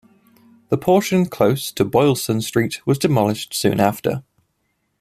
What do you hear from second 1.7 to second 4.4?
to Boylston Street was demolished soon after.